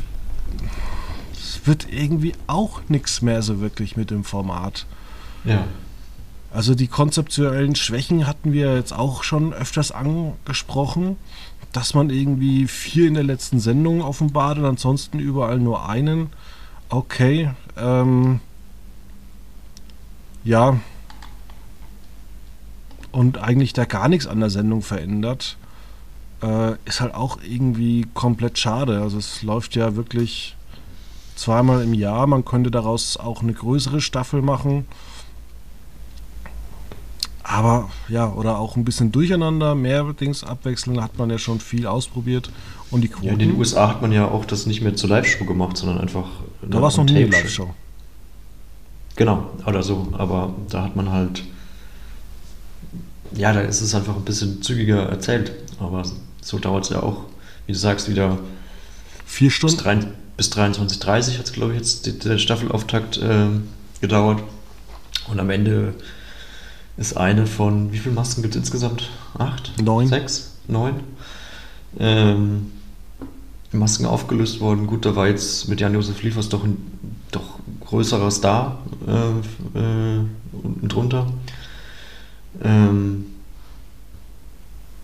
[1.32, 4.86] es wird irgendwie auch nichts mehr so wirklich mit dem Format.
[5.46, 5.66] Ja.
[6.52, 11.16] Also die konzeptuellen Schwächen hatten wir jetzt auch schon öfters angesprochen
[11.76, 16.30] dass man irgendwie vier in der letzten Sendung offenbart und ansonsten überall nur einen.
[16.88, 17.52] Okay.
[17.76, 18.40] Ähm,
[20.46, 20.80] ja.
[23.12, 25.58] Und eigentlich da gar nichts an der Sendung verändert.
[26.42, 29.02] Äh, ist halt auch irgendwie komplett schade.
[29.02, 30.56] Also es läuft ja wirklich
[31.36, 32.26] zweimal im Jahr.
[32.26, 34.88] Man könnte daraus auch eine größere Staffel machen.
[37.56, 41.88] Aber ja, oder auch ein bisschen durcheinander, mehr Dings abwechseln, hat man ja schon viel
[41.88, 42.52] ausprobiert.
[42.91, 43.28] Und die Quoten.
[43.28, 46.02] Ja, in den USA hat man ja auch das nicht mehr zur Live-Show gemacht, sondern
[46.02, 46.28] einfach.
[46.62, 47.74] da war es noch nie eine Live-Show.
[49.15, 50.06] Genau, oder so.
[50.18, 51.44] Aber da hat man halt.
[53.34, 55.54] Ja, da ist es einfach ein bisschen zügiger erzählt.
[55.80, 56.04] Aber
[56.41, 57.24] so dauert es ja auch,
[57.68, 58.38] wie du sagst, wieder.
[59.26, 59.78] Vier Stunden?
[60.36, 63.48] Bis, bis 23.30 hat es, glaube ich, jetzt der Staffelauftakt äh,
[64.02, 64.44] gedauert.
[65.30, 65.96] Und am Ende
[66.98, 69.10] ist eine von, wie viele Masken gibt es insgesamt?
[69.38, 69.74] Acht?
[69.82, 70.08] Neun.
[70.08, 70.56] Sechs?
[70.68, 71.02] Neun?
[72.00, 72.72] Ähm,
[73.72, 74.88] Masken aufgelöst worden.
[74.88, 76.78] Gut, da war jetzt mit Jan-Josef Liefers doch ein
[77.32, 80.26] doch größerer Star äh, äh,
[80.64, 81.32] unten drunter.
[82.64, 83.26] Ähm,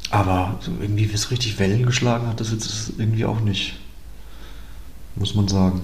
[0.10, 3.76] aber so irgendwie, wie es richtig Wellen geschlagen hat, das jetzt irgendwie auch nicht.
[5.16, 5.82] Muss man sagen.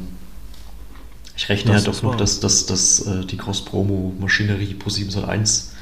[1.36, 5.74] Ich rechne das ja doch noch, dass, dass, dass äh, die Cross-Promo-Maschinerie Pro 701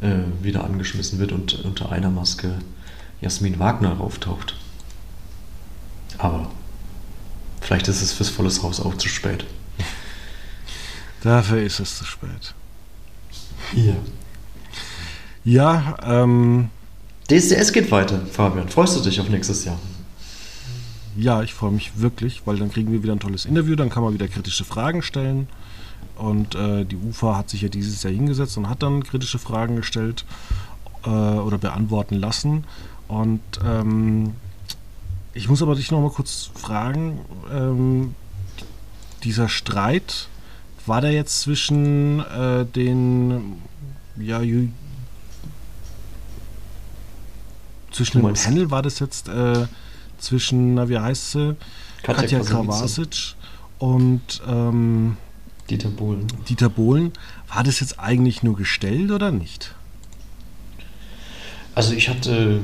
[0.00, 2.58] äh, wieder angeschmissen wird und unter einer Maske
[3.20, 4.56] Jasmin Wagner auftaucht.
[6.18, 6.50] Aber
[7.60, 9.44] vielleicht ist es fürs volles Haus auch zu spät.
[11.22, 12.54] Dafür ist es zu spät.
[13.72, 13.96] Hier.
[15.44, 16.70] Ja, ähm.
[17.30, 18.68] DSDS geht weiter, Fabian.
[18.68, 19.78] Freust du dich auf nächstes Jahr?
[21.16, 24.02] Ja, ich freue mich wirklich, weil dann kriegen wir wieder ein tolles Interview, dann kann
[24.02, 25.46] man wieder kritische Fragen stellen.
[26.16, 29.76] Und äh, die UFA hat sich ja dieses Jahr hingesetzt und hat dann kritische Fragen
[29.76, 30.24] gestellt
[31.04, 32.64] äh, oder beantworten lassen.
[33.08, 34.34] Und ähm,
[35.34, 37.20] ich muss aber dich noch mal kurz fragen,
[37.52, 38.14] ähm,
[39.24, 40.28] dieser Streit,
[40.86, 43.60] war der jetzt zwischen äh, den
[44.16, 44.40] ja,
[47.92, 49.66] zwischen dem Panel war das jetzt äh,
[50.18, 51.56] zwischen, na, wie heißt sie?
[52.02, 53.34] Katja, Katja Krawasic
[53.78, 55.16] und ähm,
[55.72, 56.26] Dieter Bohlen.
[56.50, 57.12] Dieter Bohlen.
[57.48, 59.74] War das jetzt eigentlich nur gestellt oder nicht?
[61.74, 62.60] Also ich hatte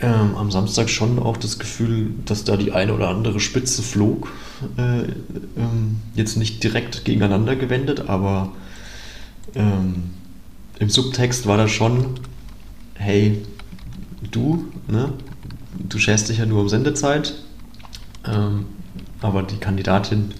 [0.00, 4.30] ähm, am Samstag schon auch das Gefühl, dass da die eine oder andere Spitze flog.
[4.76, 5.04] Äh,
[5.56, 8.52] ähm, jetzt nicht direkt gegeneinander gewendet, aber
[9.54, 10.10] ähm,
[10.78, 12.20] im Subtext war da schon,
[12.96, 13.42] hey,
[14.30, 15.14] du, ne?
[15.88, 17.34] du scherst dich ja nur um Sendezeit,
[18.26, 18.66] ähm,
[19.22, 20.34] aber die Kandidatin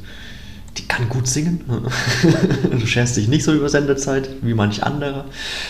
[0.79, 1.61] die kann gut singen.
[2.71, 5.25] du scherst dich nicht so über Sendezeit wie manch anderer.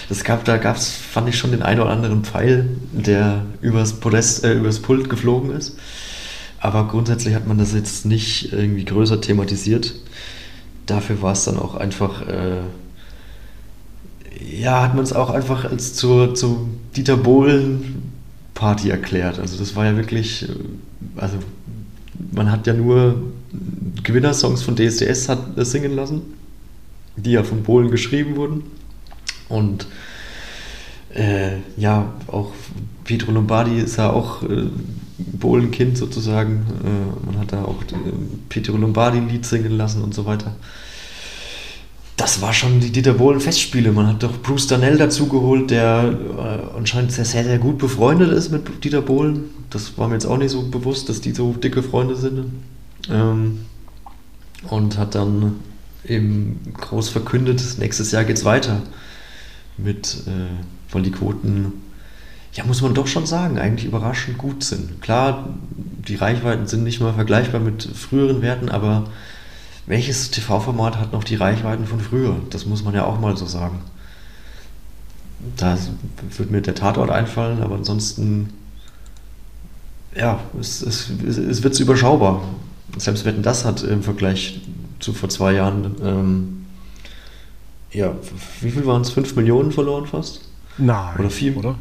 [0.08, 3.94] Das gab, da gab es, fand ich schon den einen oder anderen Pfeil, der übers,
[3.94, 5.78] Podest, äh, übers Pult geflogen ist.
[6.60, 9.94] Aber grundsätzlich hat man das jetzt nicht irgendwie größer thematisiert.
[10.86, 12.62] Dafür war es dann auch einfach, äh,
[14.60, 16.66] ja, hat man es auch einfach als zur, zur
[16.96, 18.12] Dieter Bohlen
[18.54, 19.38] Party erklärt.
[19.38, 20.52] Also das war ja wirklich, äh,
[21.16, 21.38] also
[22.32, 23.22] man hat ja nur
[24.02, 26.22] Gewinnersongs von DSDS hat singen lassen,
[27.16, 28.62] die ja von Polen geschrieben wurden.
[29.48, 29.86] Und
[31.14, 32.52] äh, ja, auch
[33.04, 34.66] Pietro Lombardi ist ja auch äh,
[35.40, 36.66] Polenkind sozusagen.
[36.84, 37.96] Äh, man hat da auch äh,
[38.48, 40.54] Pietro Lombardi-Lied singen lassen und so weiter.
[42.16, 43.92] Das war schon die Dieter Bohlen Festspiele.
[43.92, 48.50] Man hat doch Bruce Danell dazugeholt, der äh, anscheinend sehr, sehr, sehr gut befreundet ist
[48.50, 49.44] mit Dieter Bohlen.
[49.70, 52.46] Das war mir jetzt auch nicht so bewusst, dass die so dicke Freunde sind.
[53.10, 53.66] Ähm,
[54.68, 55.60] und hat dann
[56.04, 58.82] eben groß verkündet, nächstes Jahr geht es weiter
[59.76, 61.72] mit, äh, weil die Quoten,
[62.52, 65.00] ja, muss man doch schon sagen, eigentlich überraschend gut sind.
[65.00, 69.04] Klar, die Reichweiten sind nicht mal vergleichbar mit früheren Werten, aber
[69.86, 72.36] welches TV-Format hat noch die Reichweiten von früher?
[72.50, 73.78] Das muss man ja auch mal so sagen.
[75.56, 75.78] Da
[76.36, 78.52] wird mir der Tatort einfallen, aber ansonsten,
[80.16, 82.42] ja, es, es, es wird überschaubar
[82.96, 84.60] selbst Wetten das hat im Vergleich
[84.98, 86.66] zu vor zwei Jahren, ähm,
[87.92, 88.14] ja,
[88.60, 89.10] wie viel waren es?
[89.10, 90.42] 5 Millionen verloren fast?
[90.76, 91.18] Nein.
[91.18, 91.56] Oder vier?
[91.56, 91.76] Oder?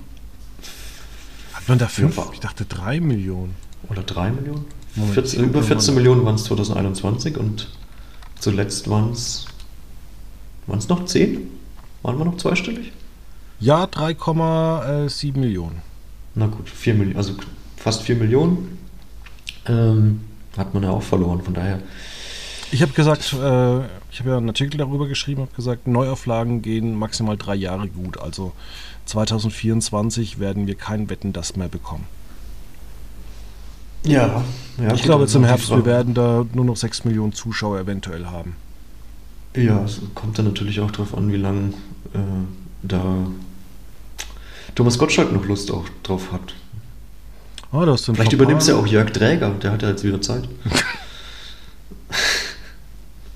[1.53, 2.17] Hat man da 5?
[2.33, 3.55] Ich dachte 3 Millionen.
[3.89, 4.65] Oder 3 Millionen?
[5.13, 7.67] 14, über 14 Millionen waren es 2021 und
[8.39, 9.45] zuletzt waren es
[10.65, 11.49] waren es noch 10?
[12.03, 12.91] Waren wir noch zweistellig?
[13.59, 15.81] Ja, 3,7 Millionen.
[16.35, 17.33] Na gut, 4 Millionen, also
[17.77, 18.77] fast 4 Millionen.
[19.65, 20.21] Ähm,
[20.57, 21.41] hat man ja auch verloren.
[21.41, 21.79] Von daher.
[22.71, 23.77] Ich habe gesagt, äh,
[24.11, 28.19] ich habe ja einen Artikel darüber geschrieben, habe gesagt, Neuauflagen gehen maximal drei Jahre gut.
[28.19, 28.51] Also
[29.05, 32.05] 2024 werden wir kein Wetten das mehr bekommen.
[34.03, 34.43] Ja,
[34.77, 38.55] ja ich glaube, zum Herbst, wir werden da nur noch 6 Millionen Zuschauer eventuell haben.
[39.55, 41.69] Ja, es kommt dann natürlich auch darauf an, wie lange
[42.13, 42.19] äh,
[42.83, 43.27] da
[44.75, 46.53] Thomas Gottschalk noch Lust auch drauf hat.
[47.71, 50.21] Oh, das sind Vielleicht übernimmt es ja auch Jörg Träger, der hat ja jetzt wieder
[50.21, 50.47] Zeit.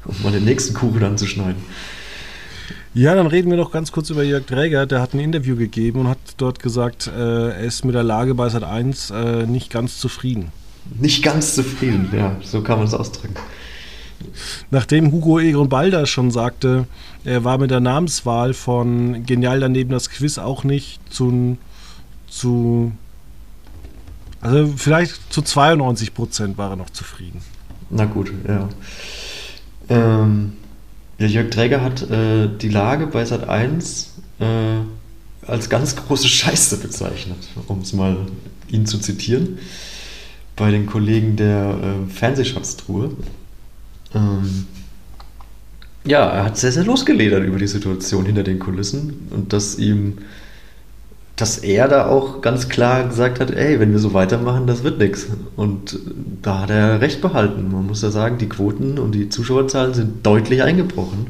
[0.05, 1.61] um mal den nächsten Kuchen anzuschneiden.
[2.93, 4.85] Ja, dann reden wir noch ganz kurz über Jörg Dräger.
[4.85, 8.35] Der hat ein Interview gegeben und hat dort gesagt, äh, er ist mit der Lage
[8.35, 10.51] bei Sat 1 äh, nicht ganz zufrieden.
[10.99, 13.35] Nicht ganz zufrieden, ja, so kann man es ausdrücken.
[14.71, 16.85] Nachdem Hugo Egon Balder schon sagte,
[17.23, 21.57] er war mit der Namenswahl von Genial daneben das Quiz auch nicht zu,
[22.27, 22.91] zu
[24.41, 27.41] also vielleicht zu 92 Prozent war er noch zufrieden.
[27.89, 28.69] Na gut, ja.
[29.89, 30.53] Ähm,
[31.19, 34.45] ja Jörg Träger hat äh, die Lage bei Sat 1 äh,
[35.45, 38.17] als ganz große Scheiße bezeichnet, um es mal
[38.69, 39.59] ihn zu zitieren,
[40.55, 41.75] bei den Kollegen der
[42.07, 43.11] äh, Fernsehschatztruhe.
[44.13, 44.67] Ähm,
[46.03, 50.19] ja, er hat sehr, sehr losgeledert über die Situation hinter den Kulissen und dass ihm,
[51.41, 54.99] dass er da auch ganz klar gesagt hat, ey, wenn wir so weitermachen, das wird
[54.99, 55.25] nichts.
[55.55, 55.97] Und
[56.43, 57.71] da hat er recht behalten.
[57.71, 61.27] Man muss ja sagen, die Quoten und die Zuschauerzahlen sind deutlich eingebrochen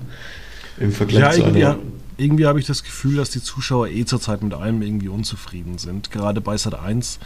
[0.81, 1.77] im Vergleich ja, zu einer.
[2.17, 6.11] irgendwie habe ich das Gefühl, dass die Zuschauer eh zurzeit mit allem irgendwie unzufrieden sind.
[6.11, 7.19] Gerade bei Sat 1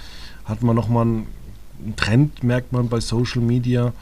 [0.45, 3.93] hat man nochmal einen Trend, merkt man bei Social Media.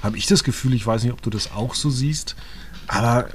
[0.00, 2.36] Habe ich das Gefühl, ich weiß nicht, ob du das auch so siehst,
[2.86, 3.26] aber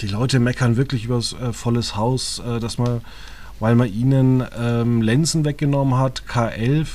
[0.00, 3.02] die Leute meckern wirklich über das äh, volles Haus, äh, dass man,
[3.60, 6.86] weil man ihnen ähm, Lenzen weggenommen hat, K11,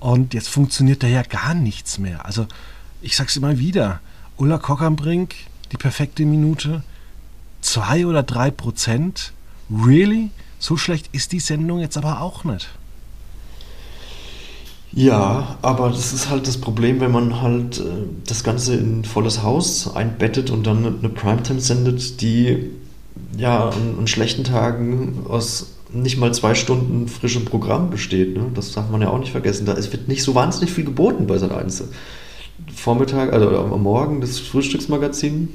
[0.00, 2.24] und jetzt funktioniert da ja gar nichts mehr.
[2.24, 2.46] Also,
[3.02, 4.00] ich sag's immer wieder:
[4.36, 5.34] Ulla Kockernbrink,
[5.72, 6.82] die perfekte Minute,
[7.60, 9.32] zwei oder drei Prozent.
[9.70, 10.30] Really?
[10.60, 12.68] So schlecht ist die Sendung jetzt aber auch nicht.
[14.92, 17.84] Ja, aber das ist halt das Problem, wenn man halt äh,
[18.26, 22.70] das Ganze in volles Haus einbettet und dann eine Primetime sendet, die
[23.36, 28.36] ja an, an schlechten Tagen aus nicht mal zwei Stunden frischem Programm besteht.
[28.36, 28.50] Ne?
[28.54, 29.66] Das darf man ja auch nicht vergessen.
[29.66, 31.84] Da, es wird nicht so wahnsinnig viel geboten bei Sat 1.
[32.74, 35.48] Vormittag, also am Morgen das Frühstücksmagazin,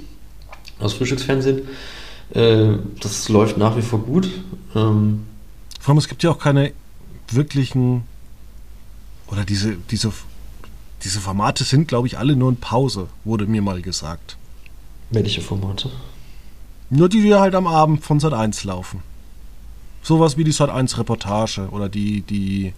[0.79, 1.63] das Frühstücksfernsehen,
[2.33, 4.29] äh, das läuft nach wie vor gut.
[4.75, 5.23] Ähm,
[5.79, 6.71] Vor allem, es gibt ja auch keine
[7.29, 8.03] wirklichen
[9.27, 10.11] oder diese, diese,
[11.03, 14.37] diese Formate sind, glaube ich, alle nur in Pause, wurde mir mal gesagt.
[15.09, 15.89] welche Formate?
[16.89, 19.01] Nur die, die halt am Abend von Sat 1 laufen.
[20.03, 22.73] Sowas wie die Sat 1 Reportage oder die, die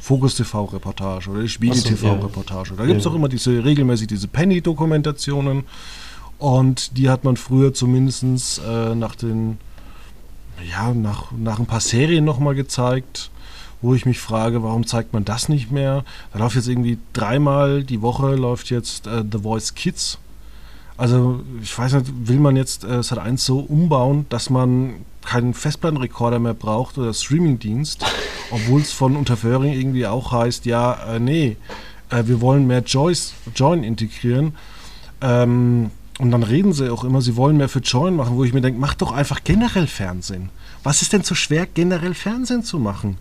[0.00, 2.14] Fokus TV Reportage oder die Spiegel TV.
[2.14, 2.74] Reportage.
[2.76, 5.64] Da gibt es auch immer diese regelmäßig diese Penny-Dokumentationen.
[6.38, 9.58] Und die hat man früher zumindest äh, nach den,
[10.70, 13.30] ja, nach, nach ein paar Serien nochmal gezeigt,
[13.80, 16.04] wo ich mich frage, warum zeigt man das nicht mehr?
[16.32, 20.18] Da läuft jetzt irgendwie dreimal die Woche läuft jetzt äh, The Voice Kids.
[20.96, 25.52] Also ich weiß nicht, will man jetzt äh, Sat 1 so umbauen, dass man keinen
[25.52, 28.04] Festplattenrekorder mehr braucht oder Streamingdienst,
[28.50, 31.56] obwohl es von Unterföhring irgendwie auch heißt, ja, äh, nee,
[32.10, 34.54] äh, wir wollen mehr Joys, Join integrieren.
[35.20, 38.54] Ähm, und dann reden sie auch immer, sie wollen mehr für Join machen, wo ich
[38.54, 40.48] mir denke, mach doch einfach generell Fernsehen.
[40.82, 43.18] Was ist denn so schwer, generell Fernsehen zu machen?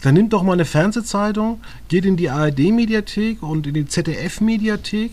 [0.00, 5.12] Dann nimmt doch mal eine Fernsehzeitung, geht in die ARD-Mediathek und in die ZDF-Mediathek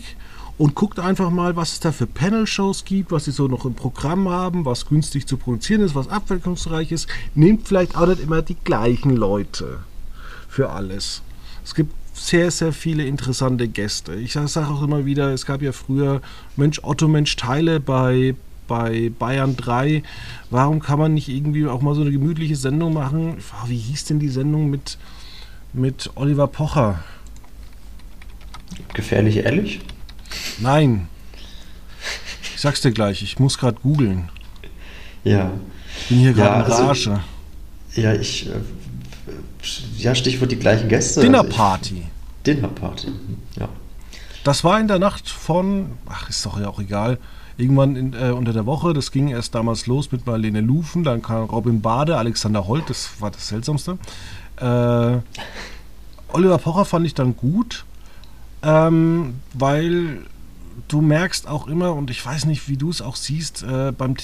[0.60, 3.72] und guckt einfach mal, was es da für Panel-Shows gibt, was sie so noch im
[3.72, 7.08] Programm haben, was günstig zu produzieren ist, was abwechslungsreich ist.
[7.34, 9.78] Nehmt vielleicht auch nicht immer die gleichen Leute
[10.50, 11.22] für alles.
[11.64, 14.16] Es gibt sehr, sehr viele interessante Gäste.
[14.16, 16.20] Ich sage auch immer wieder, es gab ja früher
[16.56, 18.34] Mensch Otto, Mensch Teile bei,
[18.68, 20.02] bei Bayern 3.
[20.50, 23.38] Warum kann man nicht irgendwie auch mal so eine gemütliche Sendung machen?
[23.52, 24.98] Ah, Wie hieß denn die Sendung mit,
[25.72, 27.02] mit Oliver Pocher?
[28.92, 29.80] Gefährlich ehrlich?
[30.58, 31.08] Nein.
[32.54, 34.28] Ich sag's dir gleich, ich muss gerade googeln.
[35.24, 35.50] Ja.
[36.08, 37.20] Bin hier gerade Ja, in also- Rage.
[37.94, 38.48] Ja, ich.
[38.48, 38.52] äh,
[39.98, 41.20] Ja, Stichwort die gleichen Gäste.
[41.20, 41.94] Dinnerparty.
[41.94, 43.08] Also ich- Dinnerparty.
[43.58, 43.68] Ja.
[44.44, 47.18] Das war in der Nacht von, ach, ist doch ja auch egal,
[47.58, 48.94] irgendwann in, äh, unter der Woche.
[48.94, 53.10] Das ging erst damals los mit Marlene Lufen, dann kam Robin Bade, Alexander Holt, das
[53.20, 53.98] war das Seltsamste.
[54.56, 55.18] Äh,
[56.32, 57.84] Oliver Pocher fand ich dann gut,
[58.62, 60.18] ähm, weil
[60.88, 64.14] du merkst auch immer, und ich weiß nicht, wie du es auch siehst, äh, beim,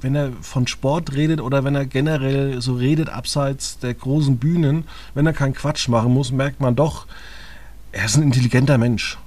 [0.00, 4.84] wenn er von Sport redet oder wenn er generell so redet abseits der großen Bühnen,
[5.14, 7.06] wenn er keinen Quatsch machen muss, merkt man doch,
[7.92, 9.18] er ist ein intelligenter Mensch.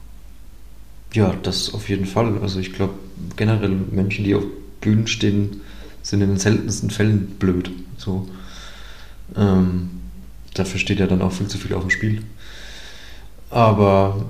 [1.14, 2.38] Ja, das auf jeden Fall.
[2.40, 2.94] Also ich glaube,
[3.36, 4.44] generell Menschen, die auf
[4.80, 5.62] Bühnen stehen,
[6.04, 7.72] sind in den seltensten Fällen blöd.
[7.98, 8.30] So.
[9.36, 9.90] Ähm,
[10.54, 12.24] dafür steht ja dann auch viel zu viel auf dem Spiel.
[13.50, 14.26] Aber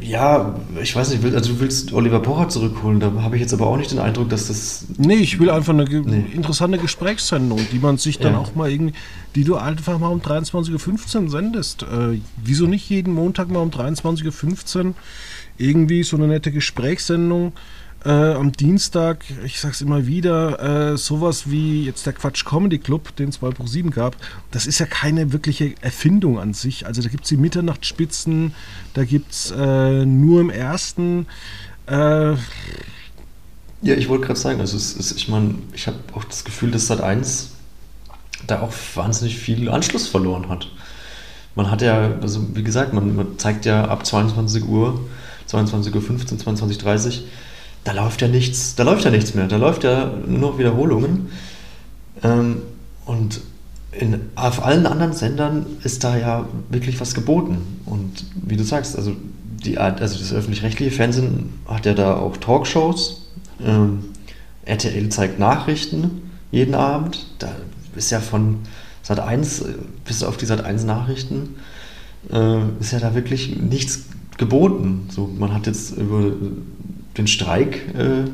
[0.00, 3.66] ja, ich weiß nicht, also du willst Oliver Pocher zurückholen, da habe ich jetzt aber
[3.66, 4.84] auch nicht den Eindruck, dass das.
[4.98, 6.24] Nee, ich will einfach eine Nee.
[6.32, 8.38] interessante Gesprächssendung, die man sich dann Ja.
[8.38, 8.94] auch mal irgendwie,
[9.34, 11.82] die du einfach mal um 23.15 Uhr sendest.
[11.82, 14.94] Äh, wieso nicht jeden Montag mal um 23.15 Uhr
[15.58, 17.52] irgendwie so eine nette Gesprächssendung?
[18.04, 23.14] Äh, am Dienstag, ich sag's immer wieder, äh, sowas wie jetzt der Quatsch Comedy Club,
[23.16, 24.16] den es bei Pro7 gab,
[24.50, 26.86] das ist ja keine wirkliche Erfindung an sich.
[26.86, 28.54] Also da gibt es die Mitternachtsspitzen,
[28.94, 31.26] da gibt es äh, nur im ersten.
[31.86, 32.32] Äh,
[33.82, 36.70] ja, ich wollte gerade sagen, also es ist, ich meine, ich habe auch das Gefühl,
[36.70, 37.50] dass Sat 1
[38.46, 40.68] da auch wahnsinnig viel Anschluss verloren hat.
[41.54, 45.00] Man hat ja, also wie gesagt, man, man zeigt ja ab 22 Uhr,
[45.50, 47.12] 22.15 Uhr, 22.30 Uhr,
[47.84, 51.28] da läuft ja nichts, da läuft ja nichts mehr, da läuft ja nur noch Wiederholungen.
[52.22, 52.62] Ähm,
[53.06, 53.40] und
[53.92, 57.58] in, auf allen anderen Sendern ist da ja wirklich was geboten.
[57.86, 59.12] Und wie du sagst, also,
[59.64, 63.30] die, also das öffentlich-rechtliche Fernsehen hat ja da auch Talkshows.
[63.64, 64.04] Ähm,
[64.64, 67.26] RTL zeigt Nachrichten jeden Abend.
[67.38, 67.52] Da
[67.96, 68.58] ist ja von
[69.02, 69.64] Sat 1
[70.04, 71.56] bis auf die Sat 1 Nachrichten
[72.30, 74.04] äh, ist ja da wirklich nichts
[74.36, 75.08] geboten.
[75.10, 76.32] So, man hat jetzt über
[77.16, 78.28] den Streik äh,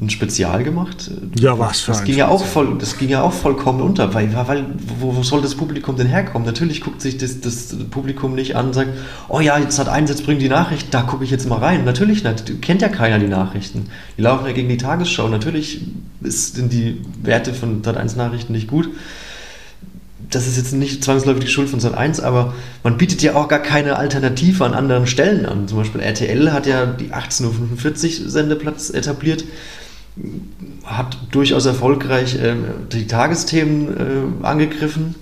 [0.00, 1.10] ein Spezial gemacht.
[1.38, 4.34] Ja, was für das ging ja auch voll, Das ging ja auch vollkommen unter, weil,
[4.46, 4.66] weil
[5.00, 6.46] wo, wo, soll das Publikum denn herkommen?
[6.46, 8.90] Natürlich guckt sich das, das Publikum nicht an und sagt,
[9.28, 11.84] oh ja, jetzt hat eins, jetzt bringen die Nachrichten, da gucke ich jetzt mal rein.
[11.84, 13.86] Natürlich nicht, kennt ja keiner die Nachrichten.
[14.18, 15.28] Die laufen ja gegen die Tagesschau.
[15.28, 15.80] Natürlich
[16.20, 18.90] sind die Werte von Sat 1 Nachrichten nicht gut
[20.30, 23.48] das ist jetzt nicht zwangsläufig die Schuld von Sat 1, aber man bietet ja auch
[23.48, 25.68] gar keine Alternative an anderen Stellen an.
[25.68, 29.44] Zum Beispiel RTL hat ja die 18.45 Uhr Sendeplatz etabliert,
[30.84, 32.54] hat durchaus erfolgreich äh,
[32.92, 35.14] die Tagesthemen äh, angegriffen,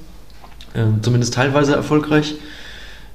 [0.74, 2.36] äh, zumindest teilweise erfolgreich.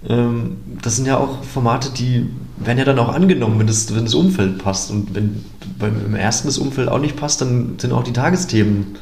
[0.08, 4.06] Ähm, das sind ja auch Formate, die werden ja dann auch angenommen, wenn das, wenn
[4.06, 4.92] das Umfeld passt.
[4.92, 5.44] Und wenn
[5.78, 8.98] beim ersten das Umfeld auch nicht passt, dann sind auch die Tagesthemen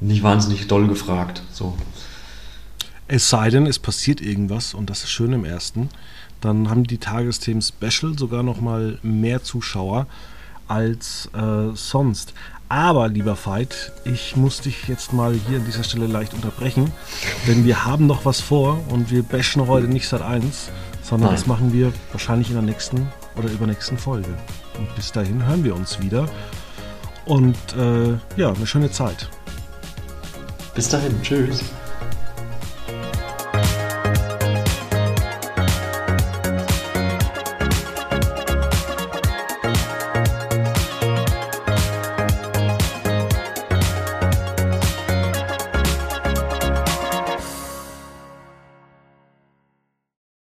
[0.00, 1.42] nicht wahnsinnig doll gefragt.
[1.52, 1.74] So.
[3.12, 5.88] Es sei denn, es passiert irgendwas und das ist schön im ersten.
[6.40, 10.06] Dann haben die Tagesthemen Special sogar noch mal mehr Zuschauer
[10.68, 12.34] als äh, sonst.
[12.68, 16.92] Aber, lieber Veit, ich muss dich jetzt mal hier an dieser Stelle leicht unterbrechen,
[17.48, 20.70] denn wir haben noch was vor und wir bashen heute nicht seit 1,
[21.02, 21.36] sondern Nein.
[21.36, 24.32] das machen wir wahrscheinlich in der nächsten oder übernächsten Folge.
[24.78, 26.28] Und bis dahin hören wir uns wieder.
[27.24, 29.28] Und äh, ja, eine schöne Zeit.
[30.76, 31.64] Bis dahin, tschüss.